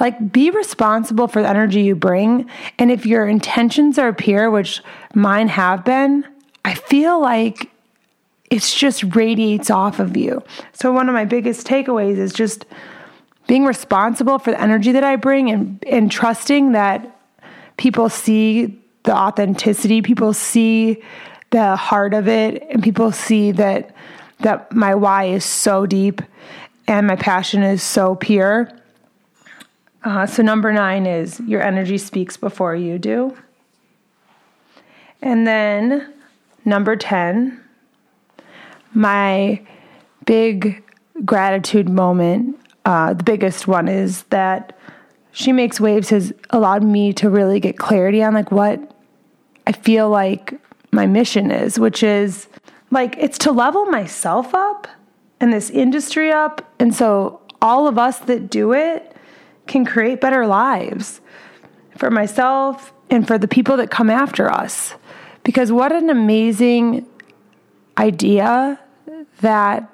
like 0.03 0.33
be 0.33 0.51
responsible 0.51 1.29
for 1.29 1.43
the 1.43 1.49
energy 1.49 1.83
you 1.83 1.95
bring. 1.95 2.51
And 2.77 2.91
if 2.91 3.07
your 3.07 3.29
intentions 3.29 3.99
are 3.99 4.13
pure, 4.13 4.51
which 4.51 4.83
mine 5.15 5.47
have 5.47 5.85
been, 5.85 6.27
I 6.65 6.75
feel 6.75 7.21
like 7.21 7.71
it's 8.51 8.75
just 8.75 9.15
radiates 9.15 9.71
off 9.71 10.01
of 10.01 10.17
you. 10.17 10.43
So 10.73 10.93
one 10.93 11.09
of 11.09 11.15
my 11.15 11.25
biggest 11.25 11.69
takeaways 11.69 12.19
is 12.19 12.33
just 12.33 12.67
being 13.47 13.65
responsible 13.65 14.41
for 14.41 14.51
the 14.51 14.61
energy 14.61 14.91
that 14.91 15.05
I 15.05 15.15
bring 15.15 15.51
and 15.51 15.83
and 15.87 16.11
trusting 16.11 16.73
that 16.73 17.21
people 17.77 18.09
see 18.09 18.83
the 19.05 19.17
authenticity, 19.17 20.03
people 20.03 20.33
see 20.33 21.01
the 21.51 21.77
heart 21.77 22.13
of 22.13 22.27
it, 22.27 22.65
and 22.71 22.83
people 22.83 23.13
see 23.13 23.53
that 23.53 23.95
that 24.41 24.73
my 24.73 24.97
why 24.97 25.27
is 25.27 25.45
so 25.45 25.87
deep 25.87 26.23
and 26.89 27.07
my 27.07 27.15
passion 27.15 27.63
is 27.63 27.85
so 27.85 28.17
pure. 28.17 28.69
Uh, 30.05 30.27
so 30.27 30.43
number 30.43 30.73
nine 30.73 31.07
is 31.07 31.41
your 31.41 31.63
energy 31.63 31.99
speaks 31.99 32.37
before 32.37 32.75
you 32.75 32.99
do. 32.99 33.37
And 35.21 35.47
then 35.47 36.13
number 36.65 36.97
10 36.97 37.63
my 38.95 39.61
big 40.25 40.83
gratitude 41.25 41.89
moment, 41.89 42.59
uh, 42.85 43.15
the 43.15 43.23
biggest 43.23 43.67
one 43.67 43.89
is 43.89 44.25
that 44.25 44.77
she 45.33 45.53
makes 45.53 45.81
waves 45.81 46.11
has 46.11 46.33
allowed 46.51 46.83
me 46.83 47.13
to 47.15 47.31
really 47.31 47.59
get 47.59 47.79
clarity 47.79 48.23
on 48.23 48.35
like 48.35 48.51
what 48.51 48.95
I 49.67 49.73
feel 49.73 50.11
like 50.11 50.55
my 50.91 51.07
mission 51.07 51.51
is, 51.51 51.79
which 51.79 52.03
is 52.03 52.49
like 52.91 53.17
it's 53.19 53.39
to 53.39 53.53
level 53.53 53.87
myself 53.87 54.55
up 54.55 54.87
and 55.41 55.53
this 55.53 55.71
industry 55.71 56.31
up. 56.31 56.71
And 56.79 56.95
so 56.95 57.41
all 57.63 57.87
of 57.87 57.97
us 57.97 58.19
that 58.21 58.51
do 58.51 58.73
it 58.73 59.12
can 59.67 59.85
create 59.85 60.21
better 60.21 60.47
lives 60.47 61.21
for 61.97 62.11
myself 62.11 62.93
and 63.11 63.27
for 63.27 63.39
the 63.39 63.49
people 63.49 63.77
that 63.77 63.91
come 63.91 64.11
after 64.11 64.51
us. 64.51 64.95
Because 65.45 65.71
what 65.71 65.93
an 65.93 66.09
amazing 66.11 67.07
idea 67.99 68.81
that 69.41 69.89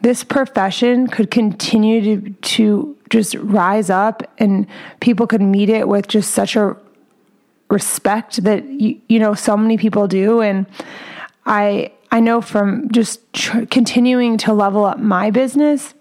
this 0.00 0.24
profession 0.24 1.06
could 1.06 1.30
continue 1.30 2.02
to, 2.02 2.30
to 2.30 2.96
just 3.10 3.34
rise 3.36 3.90
up 3.90 4.22
and 4.38 4.66
people 5.00 5.26
could 5.26 5.42
meet 5.42 5.68
it 5.68 5.86
with 5.86 6.08
just 6.08 6.32
such 6.32 6.56
a 6.56 6.76
respect 7.70 8.42
that 8.44 8.64
you, 8.64 9.00
you 9.08 9.18
know 9.18 9.32
so 9.32 9.56
many 9.56 9.78
people 9.78 10.06
do 10.06 10.42
and 10.42 10.66
i 11.46 11.90
i 12.10 12.20
know 12.20 12.40
from 12.42 12.90
just 12.90 13.32
tr- 13.32 13.64
continuing 13.66 14.36
to 14.36 14.52
level 14.52 14.84
up 14.84 14.98
my 14.98 15.30
business 15.30 15.94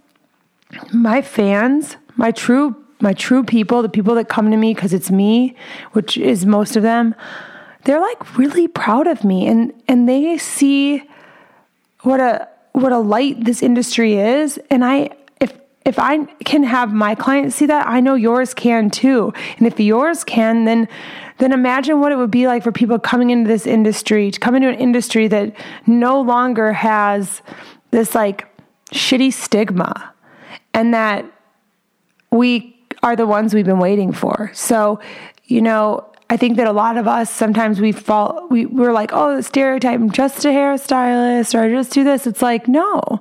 my 0.92 1.22
fans 1.22 1.96
my 2.18 2.30
true 2.30 2.76
my 3.02 3.14
true 3.14 3.44
people 3.44 3.82
the 3.82 3.90
people 3.90 4.16
that 4.16 4.30
come 4.30 4.52
to 4.52 4.58
me 4.58 4.74
because 4.74 4.94
it's 4.94 5.12
me 5.12 5.56
which 5.94 6.18
is 6.18 6.46
most 6.46 6.76
of 6.76 6.84
them 6.84 7.16
they're 7.84 8.00
like 8.00 8.38
really 8.38 8.68
proud 8.68 9.08
of 9.08 9.24
me. 9.24 9.48
And 9.48 9.74
and 9.88 10.08
they 10.08 10.38
see 10.38 11.04
what 12.02 12.20
a 12.20 12.48
what 12.74 12.92
a 12.92 13.00
light 13.00 13.44
this 13.44 13.62
industry 13.62 14.16
is. 14.16 14.60
And 14.70 14.86
i 14.86 15.10
if 15.40 15.58
if 15.86 15.98
i 15.98 16.26
can 16.46 16.64
have 16.64 16.94
my 16.94 17.16
clients 17.16 17.56
see 17.56 17.66
that 17.66 17.88
i 17.88 18.00
know 18.00 18.16
yours 18.16 18.54
can 18.54 18.90
too. 18.90 19.34
And 19.58 19.68
if 19.68 19.80
yours 19.80 20.24
can 20.24 20.66
then 20.66 20.88
then 21.40 21.54
imagine 21.54 22.00
what 22.00 22.12
it 22.12 22.18
would 22.18 22.32
be 22.32 22.46
like 22.46 22.64
for 22.64 22.72
people 22.72 23.00
coming 23.00 23.32
into 23.32 23.48
this 23.48 23.66
industry 23.66 24.30
to 24.30 24.40
come 24.40 24.56
into 24.56 24.70
an 24.70 24.76
industry 24.76 25.28
that 25.28 25.56
no 25.88 26.22
longer 26.22 26.72
has 26.74 27.42
this 27.90 28.14
like 28.14 28.48
shitty 28.92 29.34
stigma. 29.34 30.14
And 30.74 30.94
that 30.94 31.26
we 32.32 32.71
are 33.04 33.16
the 33.16 33.28
ones 33.28 33.54
we've 33.54 33.66
been 33.66 33.80
waiting 33.80 34.12
for 34.12 34.52
so 34.54 35.00
you 35.46 35.62
know 35.62 36.06
I 36.32 36.38
think 36.38 36.56
that 36.56 36.66
a 36.66 36.72
lot 36.72 36.96
of 36.96 37.10
us 37.10 37.30
sometimes 37.30 37.82
we 37.82 37.92
fall 37.92 38.48
we 38.50 38.66
we're 38.66 38.94
like, 38.94 39.12
oh, 39.12 39.36
the 39.36 39.44
stereotype, 39.44 40.00
I'm 40.00 40.12
just 40.12 40.46
a 40.46 40.48
hairstylist 40.48 41.54
or 41.54 41.64
I 41.64 41.70
just 41.70 41.92
do 41.92 42.06
this. 42.06 42.26
It's 42.26 42.42
like, 42.42 42.70
no. 42.70 43.20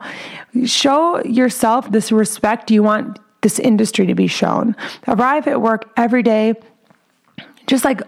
Show 0.65 1.21
yourself 1.25 1.91
this 1.91 2.13
respect 2.13 2.71
you 2.71 2.85
want 2.85 3.19
this 3.41 3.59
industry 3.59 4.07
to 4.07 4.15
be 4.15 4.29
shown. 4.29 4.77
Arrive 5.09 5.49
at 5.49 5.61
work 5.61 5.91
every 5.97 6.23
day, 6.23 6.55
just 7.67 7.85
like 7.85 8.01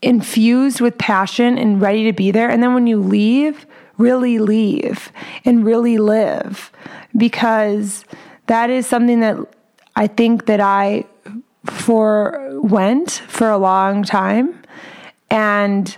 infused 0.00 0.80
with 0.80 0.96
passion 0.96 1.58
and 1.58 1.80
ready 1.80 2.04
to 2.04 2.14
be 2.14 2.30
there. 2.30 2.48
And 2.48 2.62
then 2.62 2.72
when 2.72 2.86
you 2.86 2.98
leave, 3.00 3.66
really 3.98 4.38
leave 4.38 5.12
and 5.44 5.62
really 5.62 5.98
live 5.98 6.72
because 7.14 8.06
that 8.46 8.70
is 8.70 8.86
something 8.86 9.20
that 9.20 9.36
I 9.98 10.06
think 10.06 10.46
that 10.46 10.60
I 10.60 11.06
for 11.66 12.50
went 12.62 13.10
for 13.10 13.50
a 13.50 13.58
long 13.58 14.04
time 14.04 14.62
and 15.28 15.96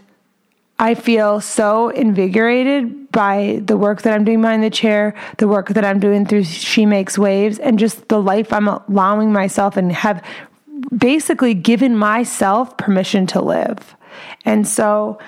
I 0.79 0.95
feel 0.95 1.43
so 1.43 1.91
invigorated 1.91 3.13
by 3.13 3.61
the 3.63 3.77
work 3.77 4.01
that 4.03 4.15
I'm 4.15 4.25
doing 4.25 4.41
behind 4.41 4.63
the 4.63 4.71
chair, 4.71 5.15
the 5.37 5.47
work 5.47 5.69
that 5.69 5.85
I'm 5.85 6.01
doing 6.01 6.25
through 6.25 6.45
She 6.45 6.87
Makes 6.87 7.19
Waves, 7.19 7.59
and 7.59 7.79
just 7.79 8.09
the 8.09 8.23
life 8.23 8.55
I'm 8.55 8.69
allowing 8.69 9.35
myself 9.35 9.77
and 9.77 9.93
have 9.93 10.25
basically 10.97 11.53
given 11.53 11.95
myself 11.95 12.79
permission 12.79 13.27
to 13.27 13.43
live. 13.43 13.95
And 14.47 14.67
so 14.67 15.19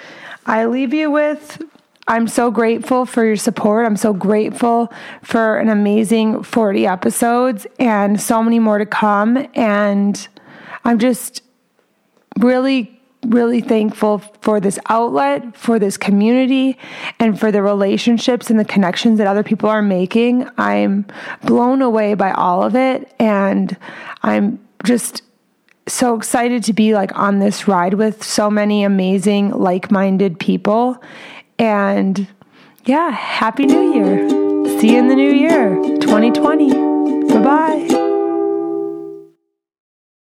I 0.47 0.65
leave 0.65 0.95
you 0.95 1.11
with 1.11 1.63
I'm 2.09 2.27
so 2.27 2.51
grateful 2.51 3.07
for 3.07 3.25
your 3.25 3.37
support. 3.37 3.87
I'm 3.87 3.97
so 3.97 4.12
grateful 4.12 4.93
for 5.23 5.59
an 5.59 5.69
amazing 5.69 6.43
40 6.43 6.87
episodes 6.87 7.67
and 7.79 8.21
so 8.21 8.43
many 8.43 8.59
more 8.59 8.79
to 8.79 8.87
come. 8.87 9.47
And 9.55 10.27
I'm 10.85 10.99
just 10.99 11.43
really, 12.38 13.01
really 13.27 13.61
thankful 13.61 14.19
for 14.41 14.59
this 14.59 14.81
outlet, 14.88 15.57
for 15.57 15.79
this 15.79 15.97
community, 15.97 16.77
and 17.21 17.38
for 17.38 17.53
the 17.53 17.62
relationships 17.62 18.51
and 18.51 18.59
the 18.59 18.65
connections 18.65 19.19
that 19.19 19.29
other 19.29 19.45
people 19.45 19.69
are 19.69 19.83
making. 19.83 20.49
I'm 20.59 21.07
blown 21.45 21.83
away 21.83 22.15
by 22.15 22.33
all 22.33 22.65
of 22.65 22.75
it. 22.75 23.15
And 23.21 23.77
I'm 24.25 24.59
just 24.83 25.23
so 25.87 26.17
excited 26.17 26.65
to 26.65 26.73
be 26.73 26.95
like 26.95 27.17
on 27.17 27.38
this 27.38 27.69
ride 27.69 27.95
with 27.95 28.25
so 28.25 28.51
many 28.51 28.83
amazing, 28.83 29.51
like 29.51 29.93
minded 29.93 30.41
people. 30.41 31.01
And 31.59 32.29
yeah, 32.85 33.11
Happy 33.11 33.67
New 33.67 33.93
Year. 33.95 34.29
See 34.81 34.93
you 34.93 34.99
in 34.99 35.09
the 35.09 35.15
new 35.15 35.31
year, 35.31 35.75
2020. 36.01 36.71
Bye 37.33 37.43
bye. 37.43 37.91